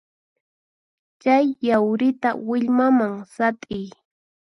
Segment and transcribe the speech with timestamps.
[1.21, 3.87] Chay yawrita willmaman sat'iy.